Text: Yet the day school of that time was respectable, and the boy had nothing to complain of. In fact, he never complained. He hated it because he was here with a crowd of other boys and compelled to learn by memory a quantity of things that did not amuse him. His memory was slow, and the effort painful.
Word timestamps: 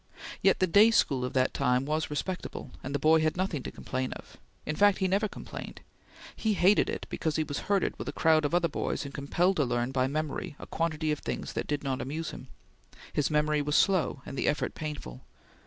Yet 0.41 0.57
the 0.57 0.65
day 0.65 0.89
school 0.89 1.23
of 1.23 1.33
that 1.33 1.53
time 1.53 1.85
was 1.85 2.09
respectable, 2.09 2.71
and 2.83 2.95
the 2.95 2.97
boy 2.97 3.21
had 3.21 3.37
nothing 3.37 3.61
to 3.61 3.71
complain 3.71 4.13
of. 4.13 4.35
In 4.65 4.75
fact, 4.75 4.97
he 4.97 5.07
never 5.07 5.27
complained. 5.27 5.81
He 6.35 6.55
hated 6.55 6.89
it 6.89 7.05
because 7.11 7.35
he 7.35 7.43
was 7.43 7.67
here 7.67 7.87
with 7.99 8.09
a 8.09 8.11
crowd 8.11 8.43
of 8.43 8.55
other 8.55 8.67
boys 8.67 9.05
and 9.05 9.13
compelled 9.13 9.57
to 9.57 9.63
learn 9.63 9.91
by 9.91 10.07
memory 10.07 10.55
a 10.57 10.65
quantity 10.65 11.11
of 11.11 11.19
things 11.19 11.53
that 11.53 11.67
did 11.67 11.83
not 11.83 12.01
amuse 12.01 12.31
him. 12.31 12.47
His 13.13 13.29
memory 13.29 13.61
was 13.61 13.75
slow, 13.75 14.23
and 14.25 14.35
the 14.35 14.47
effort 14.47 14.73
painful. 14.73 15.21